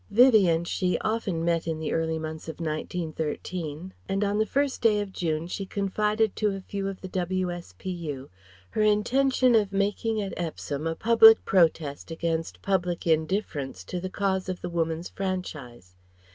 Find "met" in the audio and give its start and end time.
1.45-1.67